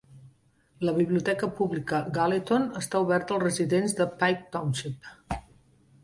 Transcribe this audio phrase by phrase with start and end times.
[0.87, 5.13] La biblioteca pública Galeton està oberta als residents de Pike Township.